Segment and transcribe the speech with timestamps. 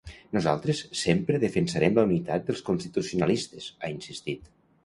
[0.35, 4.55] Nosaltres sempre defensarem la unitat dels constitucionalistes, ha insistit.